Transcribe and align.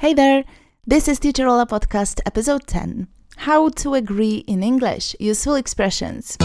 Hey 0.00 0.14
there, 0.14 0.44
this 0.86 1.08
is 1.08 1.18
Teacher 1.18 1.48
Ola 1.48 1.66
Podcast, 1.66 2.20
episode 2.24 2.68
10 2.68 3.08
How 3.36 3.68
to 3.70 3.94
Agree 3.94 4.44
in 4.46 4.62
English 4.62 5.16
Useful 5.18 5.56
Expressions. 5.56 6.36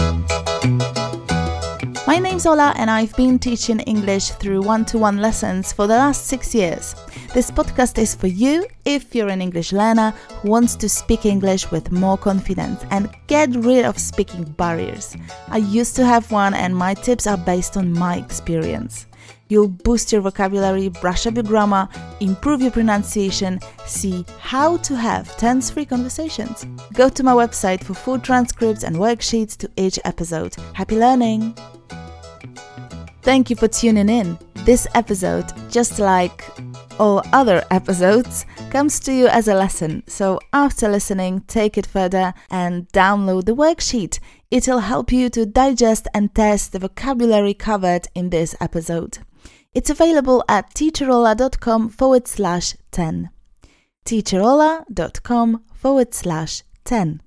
My 2.04 2.18
name's 2.20 2.46
Ola, 2.46 2.74
and 2.76 2.90
I've 2.90 3.14
been 3.14 3.38
teaching 3.38 3.78
English 3.78 4.30
through 4.30 4.62
one 4.62 4.84
to 4.86 4.98
one 4.98 5.18
lessons 5.18 5.72
for 5.72 5.86
the 5.86 5.96
last 5.96 6.26
six 6.26 6.52
years. 6.52 6.96
This 7.32 7.52
podcast 7.52 7.96
is 7.96 8.12
for 8.16 8.26
you 8.26 8.66
if 8.84 9.14
you're 9.14 9.28
an 9.28 9.40
English 9.40 9.72
learner 9.72 10.10
who 10.42 10.50
wants 10.50 10.74
to 10.74 10.88
speak 10.88 11.24
English 11.24 11.70
with 11.70 11.92
more 11.92 12.18
confidence 12.18 12.84
and 12.90 13.08
get 13.28 13.54
rid 13.54 13.84
of 13.84 14.00
speaking 14.00 14.42
barriers. 14.42 15.16
I 15.46 15.58
used 15.58 15.94
to 15.94 16.04
have 16.04 16.32
one, 16.32 16.54
and 16.54 16.76
my 16.76 16.94
tips 16.94 17.28
are 17.28 17.38
based 17.38 17.76
on 17.76 17.92
my 17.92 18.16
experience. 18.16 19.06
You'll 19.54 19.68
boost 19.68 20.10
your 20.10 20.20
vocabulary, 20.20 20.88
brush 20.88 21.28
up 21.28 21.36
your 21.36 21.44
grammar, 21.44 21.88
improve 22.18 22.60
your 22.60 22.72
pronunciation, 22.72 23.60
see 23.86 24.26
how 24.40 24.78
to 24.78 24.96
have 24.96 25.36
tense 25.36 25.70
free 25.70 25.84
conversations. 25.84 26.66
Go 26.92 27.08
to 27.10 27.22
my 27.22 27.30
website 27.30 27.84
for 27.84 27.94
full 27.94 28.18
transcripts 28.18 28.82
and 28.82 28.96
worksheets 28.96 29.56
to 29.58 29.70
each 29.76 30.00
episode. 30.04 30.56
Happy 30.72 30.98
learning! 30.98 31.54
Thank 33.22 33.48
you 33.48 33.54
for 33.54 33.68
tuning 33.68 34.08
in. 34.08 34.36
This 34.64 34.88
episode, 34.96 35.52
just 35.70 36.00
like 36.00 36.44
all 36.98 37.22
other 37.32 37.62
episodes, 37.70 38.46
comes 38.70 38.98
to 38.98 39.12
you 39.12 39.28
as 39.28 39.46
a 39.46 39.54
lesson. 39.54 40.02
So 40.08 40.40
after 40.52 40.88
listening, 40.88 41.42
take 41.42 41.78
it 41.78 41.86
further 41.86 42.34
and 42.50 42.88
download 42.88 43.44
the 43.44 43.54
worksheet. 43.54 44.18
It'll 44.50 44.80
help 44.80 45.12
you 45.12 45.28
to 45.28 45.46
digest 45.46 46.08
and 46.12 46.34
test 46.34 46.72
the 46.72 46.80
vocabulary 46.80 47.54
covered 47.54 48.08
in 48.16 48.30
this 48.30 48.56
episode. 48.60 49.18
It's 49.74 49.90
available 49.90 50.44
at 50.48 50.72
teacherola.com 50.72 51.88
forward 51.88 52.28
slash 52.28 52.76
10. 52.92 53.30
teacherola.com 54.04 55.64
forward 55.74 56.14
slash 56.14 56.62
10. 56.84 57.20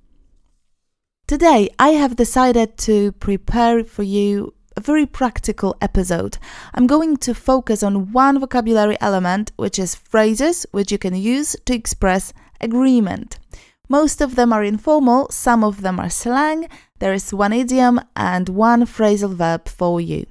Today, 1.27 1.69
I 1.77 1.89
have 1.89 2.15
decided 2.15 2.77
to 2.77 3.11
prepare 3.11 3.83
for 3.83 4.03
you 4.03 4.53
a 4.77 4.79
very 4.79 5.05
practical 5.05 5.75
episode. 5.81 6.37
I'm 6.73 6.87
going 6.87 7.17
to 7.17 7.33
focus 7.33 7.83
on 7.83 8.13
one 8.13 8.39
vocabulary 8.39 8.95
element, 9.01 9.51
which 9.57 9.77
is 9.77 9.93
phrases 9.93 10.65
which 10.71 10.89
you 10.89 10.97
can 10.97 11.15
use 11.15 11.57
to 11.65 11.73
express 11.73 12.31
agreement. 12.61 13.39
Most 13.89 14.21
of 14.21 14.35
them 14.35 14.53
are 14.53 14.63
informal, 14.63 15.27
some 15.31 15.65
of 15.65 15.81
them 15.81 15.99
are 15.99 16.09
slang. 16.09 16.69
There 16.99 17.13
is 17.13 17.33
one 17.33 17.51
idiom 17.51 17.99
and 18.15 18.47
one 18.47 18.85
phrasal 18.85 19.33
verb 19.33 19.67
for 19.67 19.99
you. 19.99 20.27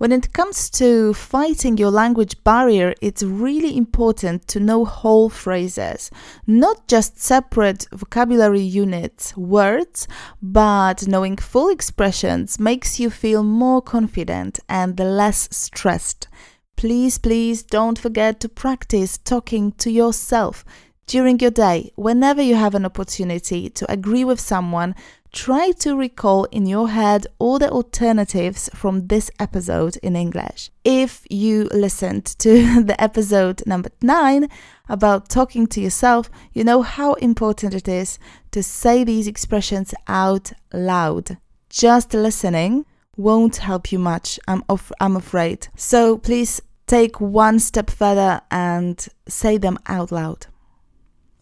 When 0.00 0.12
it 0.12 0.32
comes 0.32 0.70
to 0.70 1.12
fighting 1.12 1.76
your 1.76 1.90
language 1.90 2.42
barrier, 2.42 2.94
it's 3.02 3.22
really 3.22 3.76
important 3.76 4.48
to 4.48 4.58
know 4.58 4.86
whole 4.86 5.28
phrases, 5.28 6.10
not 6.46 6.88
just 6.88 7.20
separate 7.20 7.86
vocabulary 7.92 8.62
units, 8.62 9.36
words, 9.36 10.08
but 10.40 11.06
knowing 11.06 11.36
full 11.36 11.68
expressions 11.68 12.58
makes 12.58 12.98
you 12.98 13.10
feel 13.10 13.42
more 13.42 13.82
confident 13.82 14.58
and 14.70 14.98
less 14.98 15.50
stressed. 15.54 16.28
Please, 16.76 17.18
please 17.18 17.62
don't 17.62 17.98
forget 17.98 18.40
to 18.40 18.48
practice 18.48 19.18
talking 19.18 19.72
to 19.72 19.90
yourself 19.90 20.64
during 21.06 21.38
your 21.40 21.50
day 21.50 21.90
whenever 21.96 22.40
you 22.40 22.54
have 22.54 22.74
an 22.74 22.86
opportunity 22.86 23.68
to 23.68 23.92
agree 23.92 24.24
with 24.24 24.40
someone 24.40 24.94
Try 25.32 25.70
to 25.78 25.96
recall 25.96 26.44
in 26.46 26.66
your 26.66 26.88
head 26.88 27.28
all 27.38 27.60
the 27.60 27.70
alternatives 27.70 28.68
from 28.74 29.06
this 29.06 29.30
episode 29.38 29.96
in 29.98 30.16
English. 30.16 30.70
If 30.84 31.24
you 31.30 31.68
listened 31.72 32.24
to 32.40 32.82
the 32.82 33.00
episode 33.00 33.62
number 33.64 33.90
9 34.02 34.48
about 34.88 35.28
talking 35.28 35.68
to 35.68 35.80
yourself, 35.80 36.30
you 36.52 36.64
know 36.64 36.82
how 36.82 37.14
important 37.14 37.74
it 37.74 37.86
is 37.86 38.18
to 38.50 38.60
say 38.60 39.04
these 39.04 39.28
expressions 39.28 39.94
out 40.08 40.52
loud. 40.72 41.38
Just 41.68 42.12
listening 42.12 42.84
won't 43.16 43.58
help 43.58 43.92
you 43.92 44.00
much, 44.00 44.40
I'm, 44.48 44.64
of, 44.68 44.92
I'm 45.00 45.14
afraid. 45.14 45.68
So 45.76 46.18
please 46.18 46.60
take 46.88 47.20
one 47.20 47.60
step 47.60 47.88
further 47.88 48.40
and 48.50 49.06
say 49.28 49.58
them 49.58 49.78
out 49.86 50.10
loud. 50.10 50.48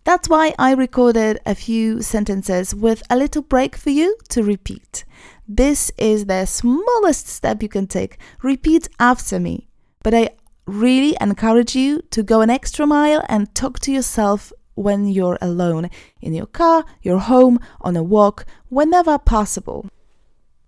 That's 0.08 0.26
why 0.26 0.54
I 0.58 0.72
recorded 0.72 1.38
a 1.44 1.54
few 1.54 2.00
sentences 2.00 2.74
with 2.74 3.02
a 3.10 3.16
little 3.18 3.42
break 3.42 3.76
for 3.76 3.90
you 3.90 4.16
to 4.30 4.42
repeat. 4.42 5.04
This 5.46 5.92
is 5.98 6.24
the 6.24 6.46
smallest 6.46 7.28
step 7.28 7.62
you 7.62 7.68
can 7.68 7.86
take. 7.86 8.16
Repeat 8.42 8.88
after 8.98 9.38
me. 9.38 9.68
But 10.02 10.14
I 10.14 10.30
really 10.64 11.14
encourage 11.20 11.76
you 11.76 12.00
to 12.10 12.22
go 12.22 12.40
an 12.40 12.48
extra 12.48 12.86
mile 12.86 13.22
and 13.28 13.54
talk 13.54 13.80
to 13.80 13.92
yourself 13.92 14.50
when 14.76 15.08
you're 15.08 15.36
alone 15.42 15.90
in 16.22 16.32
your 16.32 16.46
car, 16.46 16.86
your 17.02 17.18
home, 17.18 17.60
on 17.82 17.94
a 17.94 18.02
walk, 18.02 18.46
whenever 18.70 19.18
possible. 19.18 19.90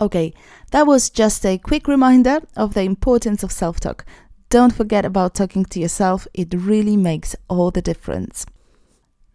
Okay, 0.02 0.34
that 0.70 0.86
was 0.86 1.08
just 1.08 1.46
a 1.46 1.56
quick 1.56 1.88
reminder 1.88 2.40
of 2.56 2.74
the 2.74 2.82
importance 2.82 3.42
of 3.42 3.52
self 3.52 3.80
talk. 3.80 4.04
Don't 4.50 4.74
forget 4.74 5.06
about 5.06 5.34
talking 5.34 5.64
to 5.64 5.80
yourself, 5.80 6.28
it 6.34 6.52
really 6.52 6.98
makes 6.98 7.34
all 7.48 7.70
the 7.70 7.80
difference. 7.80 8.44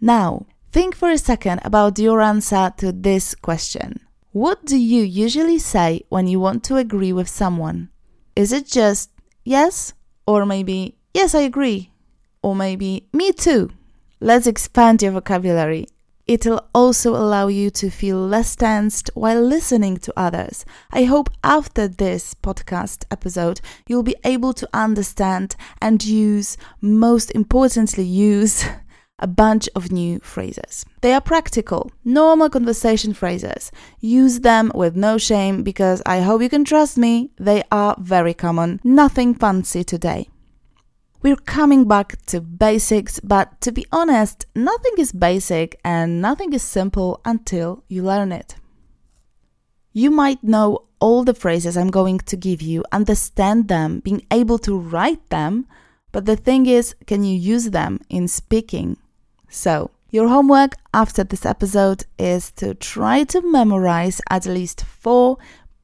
Now, 0.01 0.45
think 0.72 0.95
for 0.95 1.09
a 1.09 1.17
second 1.17 1.61
about 1.63 2.00
your 2.00 2.22
answer 2.22 2.73
to 2.78 2.91
this 2.91 3.35
question. 3.35 4.01
What 4.31 4.66
do 4.66 4.78
you 4.78 5.01
usually 5.01 5.59
say 5.59 6.03
when 6.09 6.28
you 6.28 6.39
want 6.39 6.63
to 6.66 6.75
agree 6.75 7.13
with 7.13 7.29
someone? 7.29 7.89
Is 8.35 8.51
it 8.51 8.67
just 8.67 9.09
yes? 9.45 9.94
Or 10.28 10.45
maybe 10.45 10.97
yes, 11.13 11.34
I 11.34 11.41
agree? 11.41 11.91
Or 12.41 12.55
maybe 12.55 13.07
me 13.13 13.31
too? 13.31 13.72
Let's 14.19 14.47
expand 14.47 15.01
your 15.01 15.13
vocabulary. 15.13 15.88
It'll 16.28 16.67
also 16.73 17.16
allow 17.16 17.47
you 17.47 17.69
to 17.72 17.91
feel 17.91 18.17
less 18.17 18.55
tensed 18.55 19.11
while 19.13 19.39
listening 19.39 19.97
to 19.97 20.13
others. 20.17 20.66
I 20.91 21.03
hope 21.03 21.29
after 21.44 21.88
this 21.88 22.34
podcast 22.34 23.05
episode, 23.11 23.61
you'll 23.88 24.01
be 24.01 24.16
able 24.23 24.51
to 24.53 24.67
understand 24.73 25.55
and 25.79 26.03
use, 26.03 26.57
most 26.81 27.29
importantly, 27.31 28.03
use 28.03 28.66
a 29.19 29.27
bunch 29.27 29.69
of 29.75 29.91
new 29.91 30.19
phrases. 30.19 30.85
They 31.01 31.13
are 31.13 31.21
practical, 31.21 31.91
normal 32.03 32.49
conversation 32.49 33.13
phrases. 33.13 33.71
Use 33.99 34.41
them 34.41 34.71
with 34.75 34.95
no 34.95 35.17
shame 35.17 35.63
because 35.63 36.01
I 36.05 36.19
hope 36.19 36.41
you 36.41 36.49
can 36.49 36.65
trust 36.65 36.97
me, 36.97 37.31
they 37.37 37.63
are 37.71 37.95
very 37.99 38.33
common. 38.33 38.79
Nothing 38.83 39.33
fancy 39.33 39.83
today. 39.83 40.29
We're 41.21 41.37
coming 41.37 41.87
back 41.87 42.23
to 42.27 42.41
basics, 42.41 43.19
but 43.21 43.59
to 43.61 43.71
be 43.71 43.87
honest, 43.91 44.45
nothing 44.53 44.93
is 44.97 45.11
basic 45.11 45.79
and 45.83 46.21
nothing 46.21 46.53
is 46.53 46.61
simple 46.61 47.19
until 47.25 47.83
you 47.87 48.03
learn 48.03 48.31
it. 48.31 48.55
You 49.91 50.11
might 50.11 50.43
know 50.43 50.85
all 50.99 51.23
the 51.23 51.33
phrases 51.33 51.77
I'm 51.77 51.89
going 51.89 52.19
to 52.19 52.35
give 52.35 52.61
you, 52.61 52.83
understand 52.91 53.69
them, 53.69 54.01
being 54.01 54.25
able 54.29 54.59
to 54.59 54.77
write 54.77 55.29
them, 55.29 55.65
but 56.11 56.25
the 56.25 56.35
thing 56.35 56.65
is, 56.65 56.95
can 57.07 57.23
you 57.23 57.35
use 57.35 57.71
them 57.71 58.01
in 58.09 58.27
speaking? 58.27 58.97
So, 59.55 59.91
your 60.11 60.27
homework 60.27 60.75
after 60.93 61.23
this 61.23 61.45
episode 61.45 62.03
is 62.19 62.51
to 62.57 62.73
try 62.75 63.23
to 63.23 63.41
memorize 63.41 64.19
at 64.29 64.45
least 64.45 64.83
four 64.83 65.38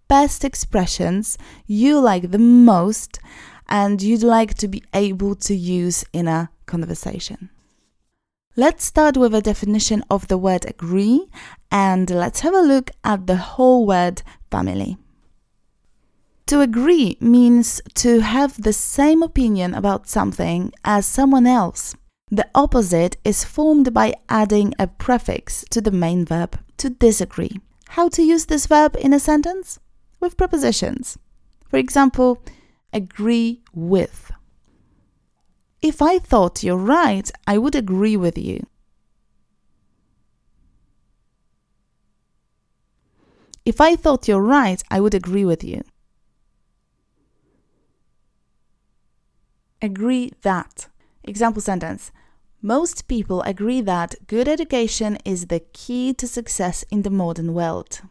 best 0.09 0.43
expressions 0.43 1.37
you 1.67 1.97
like 1.97 2.31
the 2.31 2.37
most 2.37 3.19
and 3.69 4.01
you'd 4.01 4.23
like 4.23 4.55
to 4.55 4.67
be 4.67 4.83
able 4.93 5.35
to 5.35 5.55
use 5.55 6.03
in 6.11 6.27
a 6.27 6.49
conversation. 6.65 7.49
Let's 8.57 8.83
start 8.83 9.15
with 9.15 9.33
a 9.33 9.41
definition 9.41 10.03
of 10.09 10.27
the 10.27 10.37
word 10.37 10.65
agree 10.65 11.29
and 11.71 12.09
let's 12.09 12.41
have 12.41 12.53
a 12.53 12.59
look 12.59 12.91
at 13.05 13.25
the 13.25 13.37
whole 13.37 13.87
word 13.87 14.21
family. 14.51 14.97
To 16.47 16.59
agree 16.59 17.15
means 17.21 17.81
to 17.95 18.19
have 18.19 18.61
the 18.61 18.73
same 18.73 19.23
opinion 19.23 19.73
about 19.73 20.09
something 20.09 20.73
as 20.83 21.05
someone 21.05 21.47
else. 21.47 21.95
The 22.33 22.47
opposite 22.55 23.17
is 23.25 23.43
formed 23.43 23.93
by 23.93 24.13
adding 24.29 24.73
a 24.79 24.87
prefix 24.87 25.65
to 25.69 25.81
the 25.81 25.91
main 25.91 26.23
verb 26.23 26.57
to 26.77 26.89
disagree. 26.89 27.59
How 27.89 28.07
to 28.07 28.23
use 28.23 28.45
this 28.45 28.67
verb 28.67 28.95
in 28.97 29.11
a 29.11 29.19
sentence? 29.19 29.79
With 30.21 30.37
prepositions. 30.37 31.17
For 31.67 31.75
example, 31.75 32.41
agree 32.93 33.59
with. 33.73 34.31
If 35.81 36.01
I 36.01 36.19
thought 36.19 36.63
you're 36.63 36.77
right, 36.77 37.29
I 37.45 37.57
would 37.57 37.75
agree 37.75 38.15
with 38.15 38.37
you. 38.37 38.65
If 43.65 43.81
I 43.81 43.97
thought 43.97 44.29
you're 44.29 44.39
right, 44.39 44.81
I 44.89 45.01
would 45.01 45.13
agree 45.13 45.43
with 45.43 45.65
you. 45.65 45.83
Agree 49.81 50.31
that. 50.43 50.87
Example 51.25 51.61
sentence 51.61 52.11
most 52.61 53.07
people 53.07 53.41
agree 53.41 53.81
that 53.81 54.15
good 54.27 54.47
education 54.47 55.17
is 55.25 55.47
the 55.47 55.59
key 55.73 56.13
to 56.13 56.27
success 56.27 56.83
in 56.91 57.01
the 57.01 57.09
modern 57.09 57.53
world. 57.53 58.01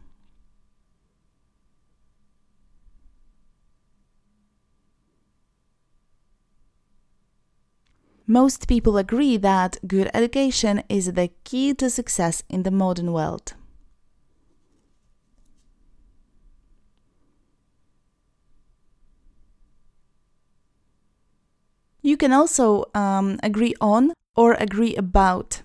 Most 8.27 8.67
people 8.67 8.97
agree 8.97 9.37
that 9.37 9.77
good 9.87 10.09
education 10.13 10.83
is 10.89 11.13
the 11.13 11.29
key 11.43 11.73
to 11.75 11.89
success 11.89 12.43
in 12.49 12.63
the 12.63 12.71
modern 12.71 13.13
world. 13.13 13.53
You 22.01 22.17
can 22.17 22.33
also 22.33 22.85
um, 22.95 23.39
agree 23.43 23.75
on 23.79 24.13
or 24.35 24.53
agree 24.53 24.95
about, 24.95 25.61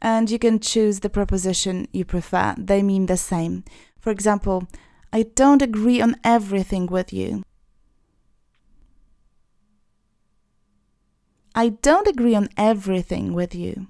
and 0.00 0.30
you 0.30 0.38
can 0.38 0.58
choose 0.58 1.00
the 1.00 1.10
preposition 1.10 1.86
you 1.92 2.04
prefer. 2.04 2.54
They 2.58 2.82
mean 2.82 3.06
the 3.06 3.16
same. 3.16 3.64
For 3.98 4.10
example, 4.10 4.66
I 5.12 5.24
don't 5.34 5.62
agree 5.62 6.00
on 6.00 6.16
everything 6.24 6.86
with 6.86 7.12
you. 7.12 7.42
I 11.54 11.68
don't 11.68 12.08
agree 12.08 12.34
on 12.34 12.48
everything 12.56 13.34
with 13.34 13.54
you. 13.54 13.88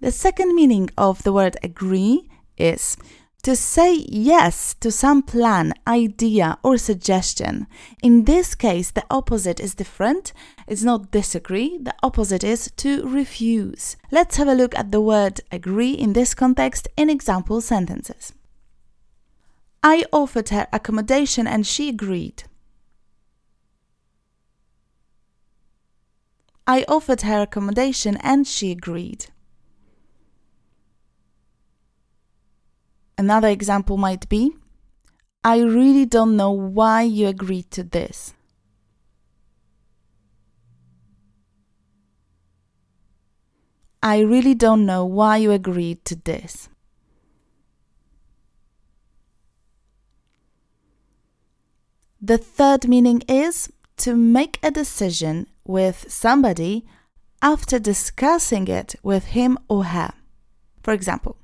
The 0.00 0.10
second 0.10 0.54
meaning 0.54 0.90
of 0.96 1.22
the 1.22 1.32
word 1.32 1.56
agree 1.62 2.28
is 2.56 2.96
to 3.48 3.56
say 3.56 4.04
yes 4.10 4.74
to 4.74 4.90
some 4.90 5.22
plan, 5.22 5.72
idea, 5.86 6.58
or 6.62 6.76
suggestion. 6.76 7.66
In 8.02 8.24
this 8.24 8.54
case, 8.54 8.90
the 8.90 9.06
opposite 9.10 9.58
is 9.58 9.74
different. 9.74 10.34
It's 10.66 10.82
not 10.82 11.10
disagree, 11.10 11.78
the 11.78 11.94
opposite 12.02 12.44
is 12.44 12.70
to 12.76 13.08
refuse. 13.08 13.96
Let's 14.10 14.36
have 14.36 14.48
a 14.48 14.54
look 14.54 14.76
at 14.78 14.92
the 14.92 15.00
word 15.00 15.40
agree 15.50 15.92
in 15.92 16.12
this 16.12 16.34
context 16.34 16.88
in 16.94 17.08
example 17.08 17.62
sentences. 17.62 18.34
I 19.82 20.04
offered 20.12 20.50
her 20.50 20.66
accommodation 20.70 21.46
and 21.46 21.66
she 21.66 21.88
agreed. 21.88 22.42
I 26.66 26.84
offered 26.86 27.22
her 27.22 27.40
accommodation 27.40 28.18
and 28.18 28.46
she 28.46 28.72
agreed. 28.72 29.28
Another 33.18 33.48
example 33.48 33.96
might 33.96 34.28
be 34.28 34.52
I 35.42 35.58
really 35.60 36.06
don't 36.06 36.36
know 36.36 36.52
why 36.52 37.02
you 37.02 37.26
agreed 37.26 37.70
to 37.72 37.82
this. 37.82 38.32
I 44.02 44.20
really 44.20 44.54
don't 44.54 44.86
know 44.86 45.04
why 45.04 45.38
you 45.38 45.50
agreed 45.50 46.04
to 46.04 46.14
this. 46.14 46.68
The 52.20 52.38
third 52.38 52.88
meaning 52.88 53.22
is 53.28 53.70
to 53.98 54.14
make 54.14 54.58
a 54.62 54.70
decision 54.70 55.48
with 55.64 56.06
somebody 56.08 56.84
after 57.42 57.78
discussing 57.78 58.68
it 58.68 58.94
with 59.02 59.26
him 59.26 59.58
or 59.68 59.84
her. 59.84 60.12
For 60.82 60.92
example, 60.92 61.36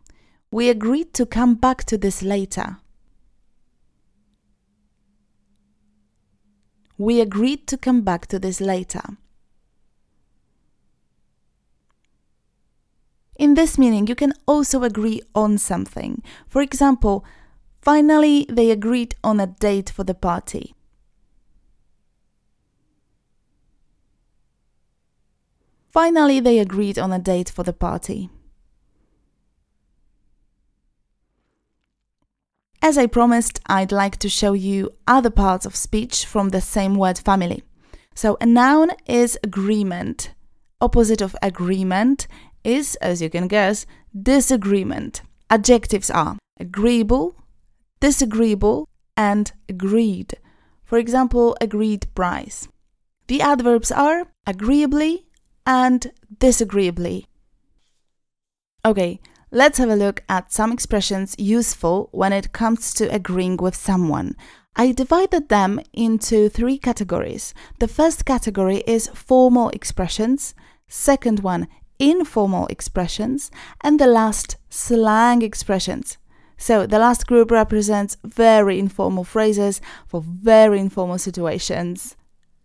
we 0.55 0.69
agreed 0.69 1.13
to 1.13 1.27
come 1.27 1.57
back 1.57 1.83
to 1.83 1.99
this 1.99 2.23
later. 2.23 2.77
We 6.97 7.21
agreed 7.21 7.67
to 7.67 7.77
come 7.77 8.03
back 8.03 8.29
to 8.29 8.39
this 8.39 8.61
later. 8.61 9.03
In 13.37 13.55
this 13.55 13.77
meaning, 13.79 14.07
you 14.07 14.15
can 14.15 14.33
also 14.47 14.85
agree 14.85 15.21
on 15.35 15.59
something. 15.59 16.23
For 16.47 16.63
example, 16.63 17.25
finally 17.83 18.47
they 18.49 18.71
agreed 18.71 19.17
on 19.25 19.41
a 19.41 19.49
date 19.49 19.91
for 19.91 20.05
the 20.05 20.15
party. 20.15 20.77
Finally, 25.91 26.39
they 26.39 26.61
agreed 26.61 26.97
on 26.97 27.13
a 27.13 27.19
date 27.19 27.51
for 27.51 27.65
the 27.65 27.73
party. 27.73 28.31
As 32.85 32.99
I 32.99 33.07
promised, 33.07 33.61
I'd 33.65 33.93
like 33.93 34.19
to 34.19 34.29
show 34.29 34.53
you 34.53 34.91
other 35.07 35.31
parts 35.31 35.65
of 35.65 35.75
speech 35.75 36.27
from 36.27 36.51
the 36.51 36.61
same 36.61 36.97
word 36.97 37.17
family. 37.17 37.63
So, 38.15 38.37
a 38.43 38.45
noun 38.45 38.91
is 39.07 39.39
agreement. 39.43 40.35
Opposite 40.83 41.23
of 41.23 41.35
agreement 41.41 42.29
is, 42.63 42.95
as 42.97 43.23
you 43.23 43.31
can 43.31 43.49
guess, 43.49 43.87
disagreement. 44.13 45.23
Adjectives 45.49 46.11
are 46.11 46.37
agreeable, 46.61 47.35
disagreeable, 48.01 48.87
and 49.17 49.51
agreed. 49.67 50.35
For 50.85 50.99
example, 50.99 51.57
agreed 51.63 52.07
price. 52.15 52.69
The 53.29 53.41
adverbs 53.41 53.93
are 53.93 54.27
agreeably 54.47 55.25
and 55.65 56.13
disagreeably. 56.39 57.29
Okay, 58.85 59.21
Let's 59.55 59.79
have 59.79 59.89
a 59.89 59.95
look 59.95 60.25
at 60.29 60.53
some 60.53 60.73
expressions 60.73 61.37
useful 61.39 62.09
when 62.11 62.33
it 62.33 62.53
comes 62.53 62.93
to 62.95 63.05
agreeing 63.15 63.57
with 63.59 63.77
someone. 63.77 64.35
I 64.75 64.91
divided 64.91 65.49
them 65.49 65.79
into 65.93 66.49
three 66.49 66.77
categories. 66.77 67.55
The 67.79 67.87
first 67.87 68.25
category 68.25 68.79
is 68.79 69.07
formal 69.15 69.69
expressions, 69.69 70.57
second 70.89 71.39
one, 71.45 71.69
informal 72.01 72.67
expressions, 72.67 73.53
and 73.81 74.01
the 74.01 74.09
last, 74.09 74.57
slang 74.71 75.43
expressions. 75.43 76.19
So 76.57 76.85
the 76.85 76.99
last 76.99 77.29
group 77.29 77.53
represents 77.53 78.17
very 78.25 78.81
informal 78.81 79.23
phrases 79.23 79.81
for 80.09 80.21
very 80.21 80.81
informal 80.81 81.19
situations. 81.19 82.17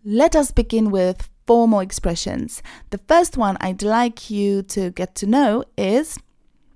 Let 0.03 0.35
us 0.35 0.49
begin 0.49 0.89
with 0.89 1.29
formal 1.45 1.81
expressions. 1.81 2.63
The 2.89 2.97
first 2.97 3.37
one 3.37 3.57
I'd 3.61 3.83
like 3.83 4.31
you 4.31 4.63
to 4.63 4.89
get 4.89 5.13
to 5.17 5.27
know 5.27 5.65
is 5.77 6.17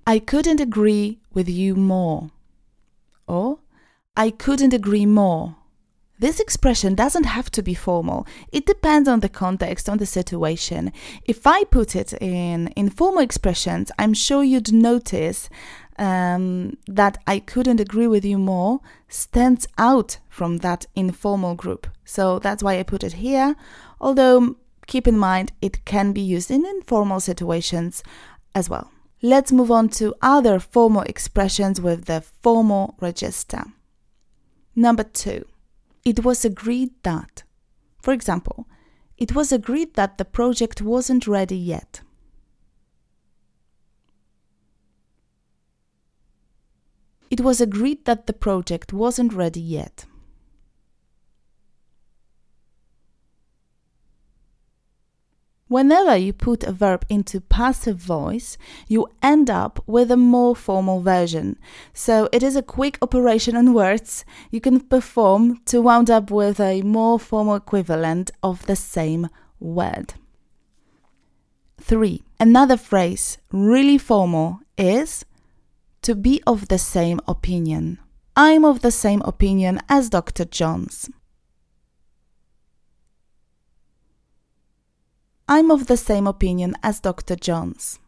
I 0.06 0.18
couldn't 0.18 0.60
agree 0.60 1.18
with 1.32 1.48
you 1.48 1.74
more. 1.74 2.30
Or, 3.26 3.60
I 4.16 4.30
couldn't 4.30 4.74
agree 4.74 5.06
more. 5.06 5.56
This 6.18 6.38
expression 6.38 6.94
doesn't 6.94 7.24
have 7.24 7.50
to 7.52 7.62
be 7.62 7.74
formal. 7.74 8.26
It 8.52 8.66
depends 8.66 9.08
on 9.08 9.20
the 9.20 9.28
context, 9.28 9.88
on 9.88 9.98
the 9.98 10.06
situation. 10.06 10.92
If 11.24 11.46
I 11.46 11.64
put 11.64 11.96
it 11.96 12.12
in 12.14 12.72
informal 12.76 13.20
expressions, 13.20 13.90
I'm 13.98 14.14
sure 14.14 14.44
you'd 14.44 14.72
notice 14.72 15.48
um, 15.98 16.76
that 16.86 17.18
I 17.26 17.40
couldn't 17.40 17.80
agree 17.80 18.06
with 18.06 18.24
you 18.24 18.38
more 18.38 18.80
stands 19.08 19.66
out 19.76 20.18
from 20.28 20.58
that 20.58 20.86
informal 20.94 21.54
group. 21.54 21.88
So 22.04 22.38
that's 22.38 22.62
why 22.62 22.78
I 22.78 22.84
put 22.84 23.02
it 23.02 23.14
here. 23.14 23.56
Although, 24.00 24.56
keep 24.86 25.08
in 25.08 25.18
mind, 25.18 25.52
it 25.60 25.84
can 25.84 26.12
be 26.12 26.20
used 26.20 26.50
in 26.50 26.64
informal 26.64 27.20
situations 27.20 28.02
as 28.54 28.70
well. 28.70 28.93
Let's 29.24 29.50
move 29.50 29.70
on 29.70 29.88
to 30.00 30.14
other 30.20 30.60
formal 30.60 31.00
expressions 31.00 31.80
with 31.80 32.04
the 32.04 32.20
formal 32.20 32.94
register. 33.00 33.64
Number 34.76 35.02
two, 35.02 35.46
it 36.04 36.22
was 36.26 36.44
agreed 36.44 36.90
that. 37.04 37.42
For 38.02 38.12
example, 38.12 38.68
it 39.16 39.34
was 39.34 39.50
agreed 39.50 39.94
that 39.94 40.18
the 40.18 40.26
project 40.26 40.82
wasn't 40.82 41.26
ready 41.26 41.56
yet. 41.56 42.02
It 47.30 47.40
was 47.40 47.62
agreed 47.62 48.04
that 48.04 48.26
the 48.26 48.34
project 48.34 48.92
wasn't 48.92 49.32
ready 49.32 49.62
yet. 49.62 50.04
Whenever 55.74 56.16
you 56.16 56.32
put 56.32 56.62
a 56.62 56.70
verb 56.70 57.04
into 57.08 57.40
passive 57.40 57.96
voice, 57.96 58.56
you 58.86 59.08
end 59.20 59.50
up 59.50 59.82
with 59.88 60.08
a 60.12 60.16
more 60.16 60.54
formal 60.54 61.00
version. 61.00 61.58
So 61.92 62.28
it 62.30 62.44
is 62.44 62.54
a 62.54 62.62
quick 62.62 62.96
operation 63.02 63.56
on 63.56 63.74
words 63.74 64.24
you 64.52 64.60
can 64.60 64.78
perform 64.78 65.62
to 65.64 65.82
wound 65.82 66.10
up 66.10 66.30
with 66.30 66.60
a 66.60 66.82
more 66.82 67.18
formal 67.18 67.56
equivalent 67.56 68.30
of 68.40 68.66
the 68.66 68.76
same 68.76 69.28
word. 69.58 70.14
3. 71.80 72.22
Another 72.38 72.76
phrase, 72.76 73.38
really 73.50 73.98
formal, 73.98 74.60
is 74.78 75.24
to 76.02 76.14
be 76.14 76.40
of 76.46 76.68
the 76.68 76.78
same 76.78 77.18
opinion. 77.26 77.98
I'm 78.36 78.64
of 78.64 78.82
the 78.82 78.92
same 78.92 79.22
opinion 79.22 79.80
as 79.88 80.08
Dr. 80.08 80.44
Jones. 80.44 81.10
I'm 85.46 85.70
of 85.70 85.88
the 85.88 85.96
same 85.96 86.26
opinion 86.26 86.74
as 86.82 87.00
Dr. 87.00 87.36
Jones. 87.36 87.98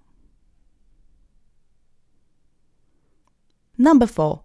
Number 3.77 4.07
four, 4.07 4.43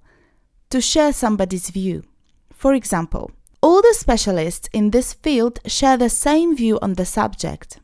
to 0.69 0.81
share 0.81 1.13
somebody's 1.13 1.69
view. 1.69 2.03
For 2.51 2.73
example, 2.73 3.31
all 3.61 3.81
the 3.81 3.95
specialists 3.97 4.67
in 4.73 4.91
this 4.91 5.13
field 5.13 5.59
share 5.65 5.95
the 5.95 6.09
same 6.09 6.55
view 6.55 6.79
on 6.81 6.95
the 6.95 7.05
subject. 7.05 7.79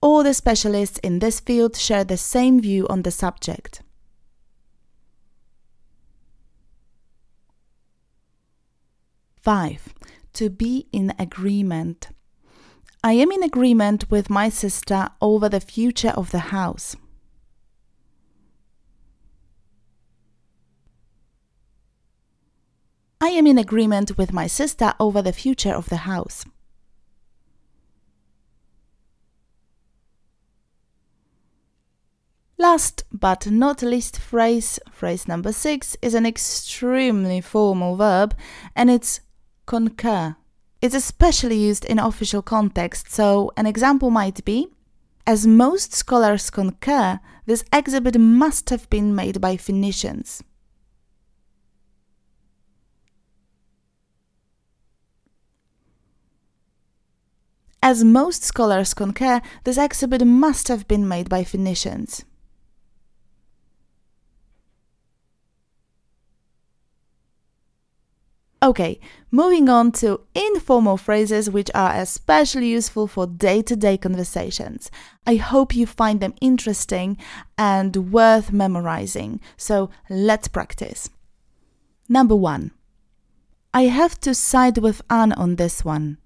All 0.00 0.22
the 0.22 0.32
specialists 0.32 0.98
in 0.98 1.18
this 1.18 1.40
field 1.40 1.76
share 1.76 2.04
the 2.04 2.16
same 2.16 2.60
view 2.60 2.86
on 2.88 3.02
the 3.02 3.10
subject. 3.10 3.82
5. 9.48 9.94
To 10.34 10.50
be 10.50 10.88
in 10.92 11.14
agreement. 11.18 12.08
I 13.02 13.14
am 13.14 13.32
in 13.32 13.42
agreement 13.42 14.10
with 14.10 14.28
my 14.28 14.50
sister 14.50 15.08
over 15.22 15.48
the 15.48 15.58
future 15.58 16.10
of 16.10 16.32
the 16.32 16.52
house. 16.52 16.96
I 23.22 23.28
am 23.28 23.46
in 23.46 23.56
agreement 23.56 24.18
with 24.18 24.34
my 24.34 24.46
sister 24.46 24.92
over 25.00 25.22
the 25.22 25.32
future 25.32 25.72
of 25.72 25.88
the 25.88 26.04
house. 26.04 26.44
Last 32.58 33.04
but 33.10 33.50
not 33.50 33.80
least 33.80 34.18
phrase, 34.18 34.78
phrase 34.90 35.26
number 35.26 35.52
six, 35.52 35.96
is 36.02 36.12
an 36.12 36.26
extremely 36.26 37.40
formal 37.40 37.96
verb 37.96 38.34
and 38.76 38.90
it's 38.90 39.20
concur. 39.68 40.34
It's 40.80 40.94
especially 40.94 41.58
used 41.58 41.84
in 41.84 41.98
official 41.98 42.40
context, 42.40 43.12
so 43.12 43.52
an 43.56 43.66
example 43.66 44.10
might 44.10 44.42
be 44.44 44.68
As 45.26 45.46
most 45.46 45.92
scholars 45.92 46.48
concur, 46.48 47.20
this 47.44 47.62
exhibit 47.70 48.18
must 48.18 48.70
have 48.70 48.88
been 48.88 49.14
made 49.14 49.42
by 49.42 49.58
Phoenicians. 49.58 50.42
As 57.82 58.02
most 58.02 58.42
scholars 58.42 58.94
concur, 58.94 59.42
this 59.64 59.76
exhibit 59.76 60.26
must 60.26 60.68
have 60.68 60.88
been 60.88 61.06
made 61.06 61.28
by 61.28 61.44
Phoenicians. 61.44 62.24
Okay, 68.60 68.98
moving 69.30 69.68
on 69.68 69.92
to 69.92 70.20
informal 70.34 70.96
phrases 70.96 71.48
which 71.48 71.70
are 71.76 71.94
especially 71.94 72.68
useful 72.68 73.06
for 73.06 73.24
day 73.24 73.62
to 73.62 73.76
day 73.76 73.96
conversations. 73.96 74.90
I 75.24 75.36
hope 75.36 75.76
you 75.76 75.86
find 75.86 76.20
them 76.20 76.34
interesting 76.40 77.18
and 77.56 78.12
worth 78.12 78.52
memorizing. 78.52 79.40
So 79.56 79.90
let's 80.10 80.48
practice. 80.48 81.08
Number 82.08 82.34
one 82.34 82.72
I 83.72 83.82
have 83.82 84.18
to 84.20 84.34
side 84.34 84.78
with 84.78 85.02
Anne 85.08 85.32
on 85.34 85.56
this 85.56 85.84
one. 85.84 86.18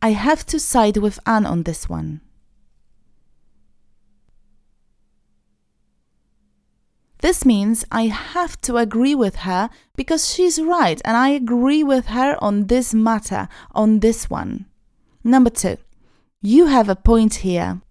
I 0.00 0.12
have 0.12 0.46
to 0.46 0.58
side 0.58 0.96
with 0.96 1.18
Anne 1.26 1.44
on 1.44 1.64
this 1.64 1.90
one. 1.90 2.22
This 7.20 7.44
means 7.44 7.84
I 7.92 8.06
have 8.06 8.60
to 8.62 8.78
agree 8.78 9.14
with 9.14 9.36
her 9.36 9.68
because 9.94 10.28
she's 10.28 10.60
right 10.60 11.00
and 11.04 11.16
I 11.16 11.30
agree 11.30 11.84
with 11.84 12.06
her 12.06 12.36
on 12.42 12.66
this 12.66 12.94
matter, 12.94 13.48
on 13.72 14.00
this 14.00 14.30
one. 14.30 14.66
Number 15.22 15.50
two, 15.50 15.76
you 16.40 16.66
have 16.66 16.88
a 16.88 16.96
point 16.96 17.36
here. 17.36 17.82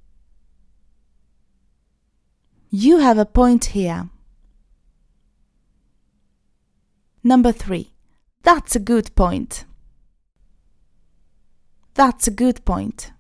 You 2.72 2.98
have 2.98 3.20
a 3.20 3.26
point 3.26 3.66
here. 3.66 4.10
Number 7.24 7.52
three, 7.52 7.94
that's 8.42 8.76
a 8.76 8.80
good 8.80 9.14
point. 9.16 9.66
That's 11.94 12.28
a 12.28 12.32
good 12.32 12.66
point. 12.66 13.12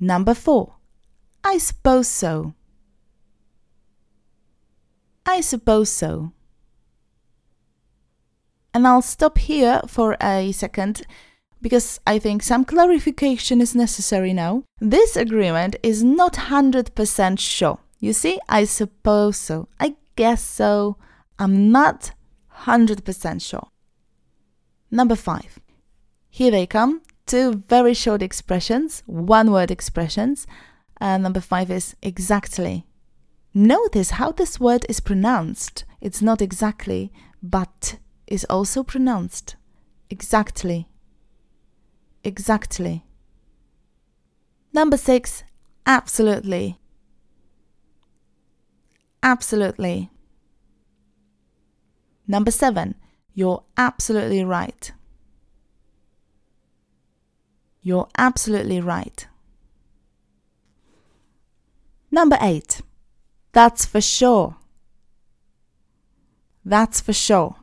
Number 0.00 0.34
four, 0.34 0.76
I 1.44 1.58
suppose 1.58 2.08
so. 2.08 2.54
I 5.26 5.40
suppose 5.40 5.90
so. 5.90 6.32
And 8.74 8.86
I'll 8.86 9.02
stop 9.02 9.38
here 9.38 9.80
for 9.86 10.16
a 10.20 10.52
second 10.52 11.02
because 11.60 12.00
I 12.06 12.18
think 12.18 12.42
some 12.42 12.64
clarification 12.64 13.60
is 13.60 13.74
necessary 13.74 14.32
now. 14.32 14.64
This 14.80 15.16
agreement 15.16 15.76
is 15.82 16.02
not 16.02 16.34
100% 16.34 17.38
sure. 17.38 17.78
You 18.00 18.12
see, 18.12 18.40
I 18.48 18.64
suppose 18.64 19.36
so. 19.36 19.68
I 19.78 19.94
guess 20.16 20.42
so. 20.42 20.96
I'm 21.38 21.70
not 21.70 22.12
100% 22.62 23.40
sure. 23.42 23.68
Number 24.90 25.16
five. 25.16 25.58
Here 26.28 26.50
they 26.50 26.66
come. 26.66 27.02
Two 27.26 27.62
very 27.68 27.94
short 27.94 28.22
expressions, 28.22 29.02
one 29.06 29.52
word 29.52 29.70
expressions. 29.70 30.46
And 31.00 31.22
number 31.22 31.40
five 31.40 31.70
is 31.70 31.94
exactly. 32.02 32.86
Notice 33.54 34.10
how 34.12 34.32
this 34.32 34.58
word 34.58 34.86
is 34.88 35.00
pronounced. 35.00 35.84
It's 36.00 36.22
not 36.22 36.40
exactly, 36.40 37.12
but 37.42 37.98
is 38.26 38.44
also 38.48 38.82
pronounced. 38.82 39.56
Exactly. 40.08 40.88
Exactly. 42.24 43.04
Number 44.72 44.96
six, 44.96 45.44
absolutely. 45.84 46.78
Absolutely. 49.22 50.10
Number 52.26 52.50
seven, 52.50 52.94
you're 53.34 53.62
absolutely 53.76 54.44
right. 54.44 54.92
You're 57.82 58.08
absolutely 58.16 58.80
right. 58.80 59.26
Number 62.10 62.38
eight, 62.40 62.80
that's 63.52 63.84
for 63.84 64.00
sure. 64.00 64.56
That's 66.64 67.00
for 67.00 67.12
sure. 67.12 67.56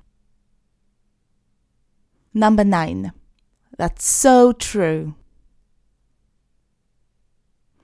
Number 2.33 2.63
nine. 2.63 3.11
That's 3.77 4.05
so 4.05 4.51
true. 4.51 5.15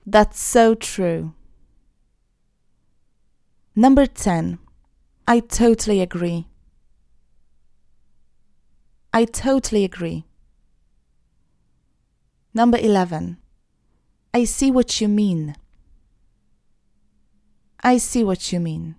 That's 0.06 0.38
so 0.38 0.74
true. 0.74 1.32
Number 3.74 4.06
10. 4.06 4.58
I 5.26 5.40
totally 5.40 6.00
agree. 6.00 6.46
I 9.12 9.24
totally 9.24 9.84
agree. 9.84 10.24
Number 12.54 12.78
11. 12.78 13.38
I 14.32 14.44
see 14.44 14.70
what 14.70 15.00
you 15.00 15.08
mean. 15.08 15.56
I 17.86 17.98
see 17.98 18.24
what 18.24 18.52
you 18.52 18.58
mean. 18.58 18.96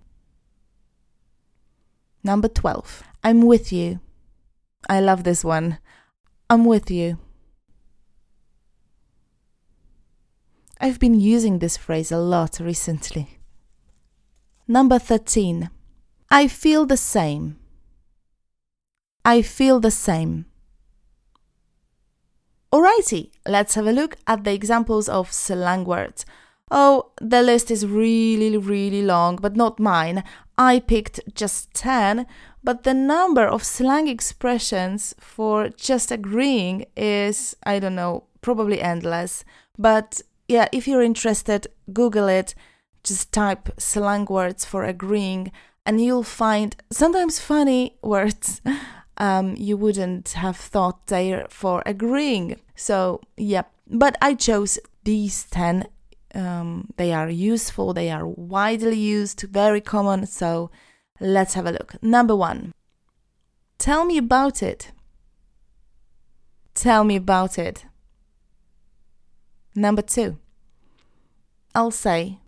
Number 2.24 2.48
12. 2.48 3.02
I'm 3.22 3.42
with 3.42 3.70
you. 3.70 4.00
I 4.88 5.00
love 5.00 5.24
this 5.24 5.44
one. 5.44 5.76
I'm 6.48 6.64
with 6.64 6.90
you. 6.90 7.18
I've 10.80 10.98
been 10.98 11.20
using 11.20 11.58
this 11.58 11.76
phrase 11.76 12.10
a 12.10 12.16
lot 12.16 12.60
recently. 12.60 13.38
Number 14.66 14.98
13. 14.98 15.68
I 16.30 16.48
feel 16.48 16.86
the 16.86 16.96
same. 16.96 17.58
I 19.22 19.42
feel 19.42 19.80
the 19.80 19.90
same. 19.90 20.46
Alrighty, 22.72 23.32
let's 23.46 23.74
have 23.74 23.86
a 23.86 23.92
look 23.92 24.16
at 24.26 24.44
the 24.44 24.54
examples 24.54 25.10
of 25.10 25.30
slang 25.30 25.84
words. 25.84 26.24
Oh, 26.70 27.12
the 27.20 27.42
list 27.42 27.70
is 27.70 27.86
really, 27.86 28.56
really 28.56 29.02
long, 29.02 29.36
but 29.36 29.56
not 29.56 29.80
mine. 29.80 30.22
I 30.56 30.80
picked 30.80 31.20
just 31.34 31.72
10, 31.74 32.26
but 32.62 32.82
the 32.82 32.94
number 32.94 33.46
of 33.46 33.64
slang 33.64 34.08
expressions 34.08 35.14
for 35.18 35.68
just 35.68 36.10
agreeing 36.10 36.84
is, 36.96 37.56
I 37.64 37.78
don't 37.78 37.94
know, 37.94 38.24
probably 38.40 38.80
endless. 38.80 39.44
But 39.78 40.20
yeah, 40.48 40.68
if 40.72 40.86
you're 40.86 41.02
interested, 41.02 41.68
Google 41.92 42.28
it, 42.28 42.54
just 43.04 43.32
type 43.32 43.68
slang 43.78 44.26
words 44.26 44.64
for 44.64 44.84
agreeing, 44.84 45.52
and 45.86 46.04
you'll 46.04 46.22
find 46.22 46.76
sometimes 46.90 47.38
funny 47.38 47.96
words 48.02 48.60
um, 49.18 49.54
you 49.56 49.76
wouldn't 49.76 50.30
have 50.30 50.56
thought 50.56 51.06
they're 51.06 51.46
for 51.48 51.82
agreeing. 51.86 52.60
So, 52.74 53.20
yeah, 53.36 53.62
but 53.86 54.16
I 54.20 54.34
chose 54.34 54.78
these 55.04 55.44
10 55.44 55.86
um, 56.34 56.88
they 56.96 57.12
are 57.12 57.28
useful, 57.28 57.92
they 57.94 58.10
are 58.10 58.26
widely 58.26 58.96
used, 58.98 59.40
very 59.42 59.80
common. 59.80 60.26
So 60.26 60.70
let's 61.20 61.54
have 61.54 61.66
a 61.66 61.72
look. 61.72 62.02
Number 62.02 62.36
one, 62.36 62.72
tell 63.78 64.04
me 64.04 64.18
about 64.18 64.62
it. 64.62 64.92
Tell 66.74 67.04
me 67.04 67.16
about 67.16 67.58
it. 67.58 67.86
Number 69.74 70.02
two, 70.02 70.38
I'll 71.74 71.90
say. 71.90 72.38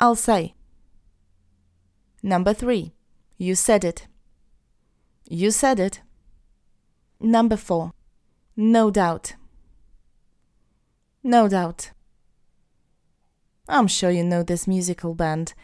I'll 0.00 0.16
say. 0.16 0.54
Number 2.22 2.54
three, 2.54 2.92
you 3.38 3.54
said 3.54 3.84
it. 3.84 4.06
You 5.28 5.50
said 5.50 5.78
it. 5.80 6.00
Number 7.20 7.56
four, 7.56 7.92
no 8.56 8.90
doubt. 8.90 9.34
No 11.24 11.48
doubt. 11.48 11.90
I'm 13.66 13.88
sure 13.88 14.10
you 14.10 14.22
know 14.22 14.42
this 14.44 14.68
musical 14.68 15.14
band. 15.14 15.54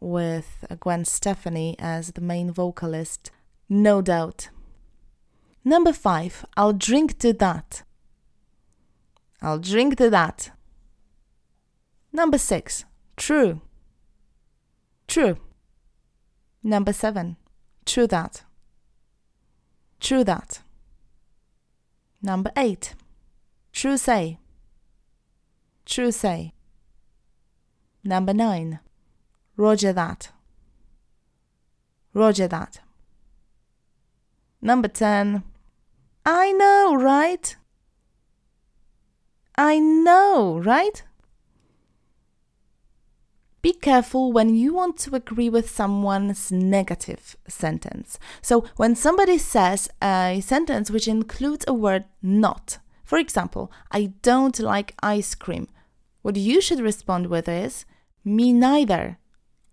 with 0.00 0.64
Gwen 0.80 1.04
Stefani 1.04 1.76
as 1.78 2.12
the 2.12 2.20
main 2.20 2.50
vocalist, 2.52 3.30
no 3.68 4.02
doubt. 4.02 4.50
Number 5.64 5.92
five, 5.94 6.44
I'll 6.56 6.74
drink 6.74 7.18
to 7.20 7.32
that. 7.32 7.84
I'll 9.40 9.58
drink 9.58 9.96
to 9.96 10.10
that. 10.10 10.50
Number 12.12 12.36
six, 12.38 12.84
true. 13.16 13.62
True. 15.08 15.36
Number 16.62 16.92
seven, 16.92 17.36
true 17.86 18.06
that. 18.08 18.42
True 20.00 20.24
that. 20.24 20.60
Number 22.20 22.50
eight, 22.56 22.94
true 23.72 23.96
say. 23.96 24.38
True 25.84 26.12
say. 26.12 26.52
Number 28.02 28.34
nine, 28.34 28.80
Roger 29.56 29.92
that. 29.92 30.30
Roger 32.12 32.48
that. 32.48 32.80
Number 34.62 34.88
10. 34.88 35.42
I 36.24 36.52
know, 36.52 36.94
right? 36.94 37.56
I 39.56 39.78
know, 39.78 40.58
right? 40.58 41.02
Be 43.60 43.72
careful 43.72 44.32
when 44.32 44.54
you 44.54 44.74
want 44.74 44.98
to 44.98 45.14
agree 45.14 45.48
with 45.48 45.70
someone's 45.70 46.52
negative 46.52 47.36
sentence. 47.48 48.18
So, 48.42 48.64
when 48.76 48.94
somebody 48.94 49.38
says 49.38 49.88
a 50.02 50.40
sentence 50.42 50.90
which 50.90 51.08
includes 51.08 51.64
a 51.66 51.72
word 51.72 52.04
not, 52.22 52.78
for 53.04 53.18
example, 53.18 53.72
I 53.90 54.12
don't 54.22 54.58
like 54.58 54.94
ice 55.02 55.34
cream, 55.34 55.68
what 56.24 56.36
you 56.36 56.62
should 56.62 56.80
respond 56.80 57.26
with 57.26 57.46
is, 57.50 57.84
me 58.24 58.50
neither, 58.50 59.18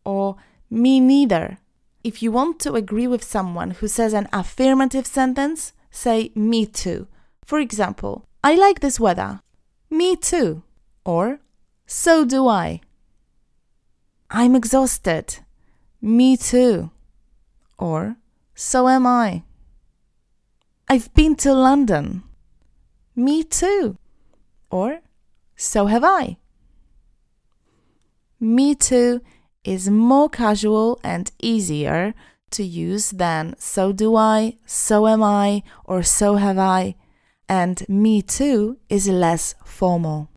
or 0.03 0.35
me 0.69 0.99
neither. 0.99 1.59
If 2.03 2.21
you 2.21 2.29
want 2.29 2.59
to 2.59 2.73
agree 2.73 3.07
with 3.07 3.23
someone 3.23 3.71
who 3.71 3.87
says 3.87 4.11
an 4.11 4.27
affirmative 4.33 5.07
sentence, 5.07 5.71
say 5.89 6.33
me 6.35 6.65
too. 6.65 7.07
For 7.45 7.57
example, 7.59 8.27
I 8.43 8.55
like 8.55 8.81
this 8.81 8.99
weather. 8.99 9.39
Me 9.89 10.17
too. 10.17 10.63
Or 11.05 11.39
so 11.85 12.25
do 12.25 12.49
I. 12.49 12.81
I'm 14.29 14.53
exhausted. 14.53 15.39
Me 16.01 16.35
too. 16.35 16.91
Or, 17.77 18.17
so 18.55 18.89
am 18.89 19.07
I. 19.07 19.43
I've 20.89 21.13
been 21.13 21.35
to 21.37 21.53
London. 21.53 22.23
Me 23.15 23.41
too. 23.41 23.97
Or, 24.69 24.99
so 25.55 25.85
have 25.85 26.03
I. 26.03 26.35
Me 28.41 28.75
too 28.75 29.21
is 29.63 29.89
more 29.89 30.27
casual 30.27 30.99
and 31.03 31.31
easier 31.41 32.13
to 32.49 32.63
use 32.63 33.11
than 33.11 33.55
so 33.57 33.93
do 33.93 34.17
I, 34.17 34.57
so 34.65 35.07
am 35.07 35.23
I, 35.23 35.63
or 35.85 36.03
so 36.03 36.35
have 36.35 36.57
I, 36.57 36.95
and 37.47 37.87
me 37.87 38.21
too 38.21 38.79
is 38.89 39.07
less 39.07 39.55
formal 39.63 40.31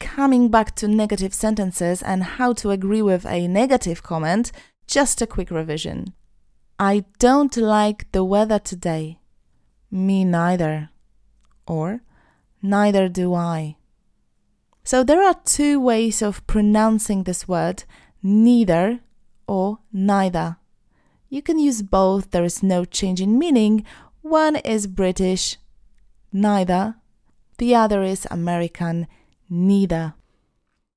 coming 0.00 0.48
back 0.48 0.74
to 0.74 0.88
negative 0.88 1.32
sentences 1.32 2.02
and 2.02 2.24
how 2.24 2.52
to 2.54 2.70
agree 2.70 3.02
with 3.02 3.24
a 3.26 3.46
negative 3.46 4.02
comment, 4.02 4.50
just 4.86 5.22
a 5.22 5.26
quick 5.26 5.50
revision. 5.50 6.12
I 6.78 7.04
don't 7.18 7.56
like 7.56 8.10
the 8.10 8.24
weather 8.24 8.58
today. 8.58 9.20
Me 9.90 10.24
neither. 10.24 10.90
Or, 11.66 12.02
neither 12.62 13.08
do 13.08 13.34
I. 13.34 13.76
So 14.84 15.04
there 15.04 15.22
are 15.22 15.36
two 15.44 15.78
ways 15.78 16.22
of 16.22 16.46
pronouncing 16.46 17.24
this 17.24 17.46
word 17.46 17.84
neither 18.22 19.00
or 19.46 19.78
neither. 19.92 20.56
You 21.28 21.42
can 21.42 21.58
use 21.58 21.82
both, 21.82 22.30
there 22.30 22.44
is 22.44 22.62
no 22.62 22.84
change 22.84 23.20
in 23.20 23.38
meaning. 23.38 23.84
One 24.22 24.56
is 24.56 24.86
British, 24.86 25.56
neither, 26.32 26.96
the 27.58 27.74
other 27.74 28.02
is 28.02 28.26
American, 28.30 29.06
neither. 29.48 30.14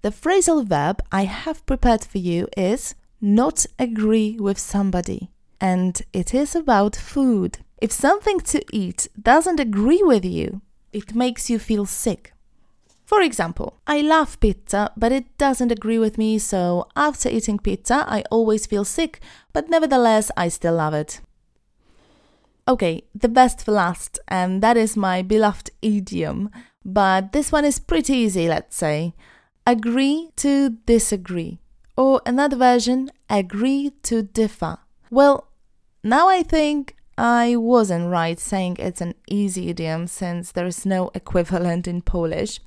The 0.01 0.09
phrasal 0.09 0.65
verb 0.65 1.01
I 1.11 1.25
have 1.25 1.65
prepared 1.65 2.03
for 2.03 2.17
you 2.17 2.47
is 2.57 2.95
not 3.21 3.65
agree 3.79 4.37
with 4.39 4.59
somebody, 4.59 5.29
and 5.61 6.01
it 6.11 6.33
is 6.33 6.55
about 6.55 6.95
food. 6.95 7.59
If 7.81 7.91
something 7.91 8.39
to 8.41 8.63
eat 8.71 9.07
doesn't 9.21 9.59
agree 9.59 10.01
with 10.03 10.25
you, 10.25 10.61
it 10.91 11.15
makes 11.15 11.49
you 11.49 11.59
feel 11.59 11.85
sick. 11.85 12.33
For 13.13 13.21
example, 13.21 13.79
I 13.85 14.01
love 14.01 14.39
pizza, 14.39 14.91
but 14.97 15.11
it 15.11 15.37
doesn't 15.37 15.71
agree 15.71 15.99
with 15.99 16.17
me, 16.17 16.39
so 16.39 16.87
after 16.95 17.29
eating 17.29 17.59
pizza, 17.59 18.05
I 18.07 18.23
always 18.31 18.65
feel 18.65 18.83
sick, 18.83 19.19
but 19.53 19.69
nevertheless, 19.69 20.31
I 20.35 20.47
still 20.47 20.73
love 20.73 20.95
it. 20.95 21.21
Okay, 22.67 23.03
the 23.13 23.29
best 23.29 23.63
for 23.63 23.71
last, 23.71 24.17
and 24.27 24.63
that 24.63 24.77
is 24.77 24.97
my 24.97 25.21
beloved 25.21 25.69
idiom 25.83 26.49
but 26.83 27.33
this 27.33 27.51
one 27.51 27.65
is 27.65 27.77
pretty 27.79 28.13
easy, 28.13 28.47
let's 28.47 28.75
say. 28.75 29.13
Agree 29.65 30.31
to 30.37 30.71
disagree. 30.85 31.59
Or 31.95 32.19
another 32.25 32.57
version, 32.57 33.11
agree 33.29 33.91
to 34.03 34.23
differ. 34.23 34.79
Well, 35.11 35.49
now 36.03 36.29
I 36.29 36.41
think 36.41 36.95
I 37.15 37.55
wasn't 37.57 38.09
right 38.09 38.39
saying 38.39 38.77
it's 38.79 39.01
an 39.01 39.13
easy 39.29 39.69
idiom 39.69 40.07
since 40.07 40.51
there 40.51 40.65
is 40.65 40.83
no 40.83 41.11
equivalent 41.13 41.87
in 41.87 42.01
Polish. 42.01 42.59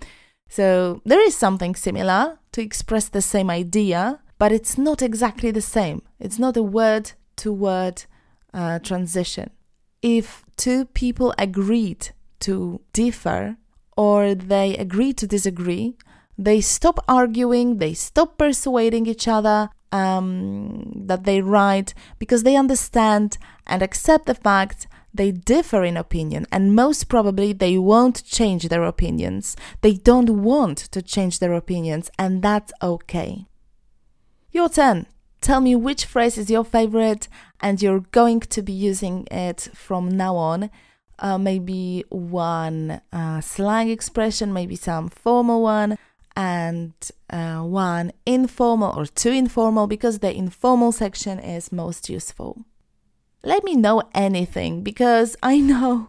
So 0.49 1.03
there 1.05 1.21
is 1.21 1.37
something 1.37 1.75
similar 1.75 2.39
to 2.53 2.63
express 2.63 3.09
the 3.09 3.23
same 3.23 3.51
idea, 3.51 4.21
but 4.39 4.53
it's 4.53 4.79
not 4.79 5.03
exactly 5.03 5.51
the 5.51 5.61
same. 5.61 6.03
It's 6.19 6.39
not 6.39 6.57
a 6.57 6.63
word 6.63 7.13
to 7.37 7.53
word 7.53 8.05
uh, 8.55 8.79
transition. 8.81 9.51
If 10.03 10.45
two 10.57 10.87
people 10.87 11.35
agreed 11.39 12.11
to 12.41 12.81
differ, 12.93 13.57
or 13.97 14.35
they 14.35 14.77
agree 14.77 15.13
to 15.15 15.27
disagree, 15.27 15.97
they 16.39 16.61
stop 16.61 17.03
arguing, 17.09 17.79
they 17.79 17.95
stop 17.95 18.39
persuading 18.39 19.07
each 19.07 19.27
other 19.27 19.71
um, 19.91 20.93
that 21.07 21.25
they're 21.25 21.43
right 21.43 21.93
because 22.19 22.43
they 22.43 22.57
understand 22.57 23.39
and 23.67 23.83
accept 23.83 24.27
the 24.27 24.35
fact 24.35 24.87
they 25.17 25.33
differ 25.33 25.85
in 25.85 25.97
opinion 25.97 26.47
and 26.53 26.75
most 26.75 27.09
probably 27.09 27.53
they 27.53 27.79
won't 27.79 28.25
change 28.25 28.69
their 28.69 28.85
opinions. 28.85 29.57
They 29.81 29.95
don't 29.95 30.43
want 30.43 30.79
to 30.79 31.03
change 31.03 31.39
their 31.39 31.55
opinions 31.55 32.11
and 32.19 32.43
that's 32.43 32.73
okay. 32.83 33.47
Your 34.53 34.69
turn. 34.69 35.07
Tell 35.41 35.61
me 35.61 35.77
which 35.77 36.07
phrase 36.07 36.39
is 36.39 36.51
your 36.51 36.65
favorite 36.65 37.29
and 37.61 37.81
you're 37.81 38.01
going 38.01 38.41
to 38.41 38.63
be 38.63 38.73
using 38.73 39.27
it 39.31 39.69
from 39.75 40.09
now 40.09 40.35
on 40.37 40.71
uh, 41.19 41.39
maybe 41.39 42.05
one 42.09 43.01
uh, 43.13 43.41
slang 43.41 43.91
expression, 43.91 44.53
maybe 44.53 44.77
some 44.77 45.09
formal 45.09 45.63
one, 45.63 45.99
and 46.35 46.93
uh, 47.31 47.61
one 47.61 48.13
informal 48.27 48.93
or 48.97 49.07
two 49.07 49.31
informal 49.31 49.87
because 49.87 50.19
the 50.19 50.35
informal 50.35 50.93
section 50.93 51.39
is 51.39 51.73
most 51.73 52.11
useful. 52.11 52.65
Let 53.47 53.63
me 53.63 53.77
know 53.77 54.03
anything 54.13 54.83
because 54.83 55.37
I 55.41 55.61
know 55.61 56.09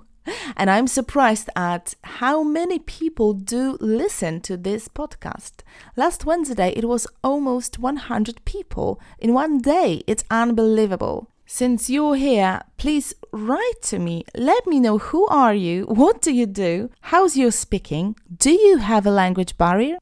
and 0.55 0.71
I'm 0.71 0.87
surprised 0.87 1.51
at 1.55 1.93
how 2.03 2.41
many 2.41 2.79
people 2.79 3.33
do 3.33 3.77
listen 3.79 4.41
to 4.41 4.57
this 4.57 4.87
podcast. 4.87 5.59
Last 5.95 6.25
Wednesday, 6.25 6.73
it 6.75 6.85
was 6.85 7.05
almost 7.23 7.77
100 7.77 8.43
people 8.45 8.99
in 9.19 9.35
one 9.35 9.59
day. 9.59 10.01
It's 10.07 10.23
unbelievable. 10.31 11.29
Since 11.45 11.91
you're 11.91 12.15
here, 12.15 12.63
please 12.77 13.13
write 13.31 13.83
to 13.83 13.99
me. 13.99 14.23
Let 14.35 14.65
me 14.65 14.79
know 14.79 14.97
who 14.97 15.27
are 15.27 15.53
you? 15.53 15.83
What 15.83 16.23
do 16.23 16.33
you 16.33 16.47
do? 16.47 16.89
How's 17.01 17.37
your 17.37 17.51
speaking? 17.51 18.15
Do 18.35 18.49
you 18.49 18.77
have 18.77 19.05
a 19.05 19.11
language 19.11 19.59
barrier? 19.59 19.99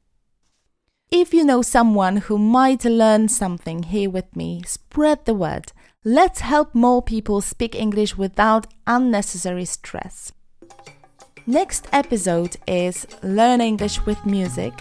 If 1.12 1.34
you 1.34 1.43
know 1.43 1.62
someone 1.62 2.17
who 2.17 2.38
might 2.38 2.86
learn 2.86 3.28
something 3.28 3.84
here 3.84 4.10
with 4.10 4.34
me, 4.38 4.63
spread 4.65 5.26
the 5.26 5.34
word. 5.34 5.74
Let's 6.08 6.41
help 6.41 6.76
more 6.76 7.02
people 7.02 7.41
speak 7.41 7.74
English 7.74 8.15
without 8.15 8.68
unnecessary 8.86 9.65
stress. 9.65 10.32
Next 11.48 11.88
episode 11.91 12.58
is 12.68 13.08
Learn 13.24 13.60
English 13.60 14.06
with 14.06 14.24
Music, 14.24 14.72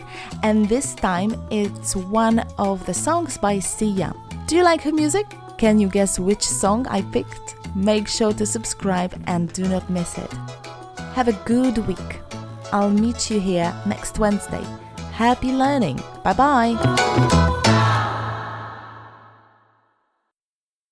and 0.42 0.68
this 0.68 0.94
time 0.94 1.34
it's 1.50 1.96
one 1.96 2.40
of 2.58 2.84
the 2.84 2.92
songs 2.92 3.38
by 3.38 3.58
Sia. 3.58 4.12
Do 4.46 4.56
you 4.56 4.64
like 4.64 4.82
her 4.82 4.92
music? 4.92 5.24
Can 5.56 5.78
you 5.78 5.88
guess 5.88 6.18
which 6.18 6.42
song 6.42 6.86
I 6.88 7.00
picked? 7.00 7.56
Make 7.74 8.06
sure 8.06 8.34
to 8.34 8.44
subscribe 8.44 9.18
and 9.26 9.50
do 9.54 9.66
not 9.66 9.88
miss 9.88 10.18
it. 10.18 10.30
Have 11.14 11.28
a 11.28 11.40
good 11.46 11.78
week. 11.86 12.20
I'll 12.70 12.90
meet 12.90 13.30
you 13.30 13.40
here 13.40 13.74
next 13.86 14.18
Wednesday. 14.18 14.64
Happy 15.12 15.52
learning. 15.52 16.02
Bye 16.22 16.34
bye. 16.34 17.62